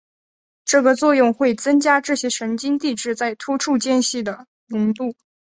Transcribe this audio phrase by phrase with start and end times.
[0.65, 5.13] 这个作用会增加这些神经递质在突触间隙的浓度。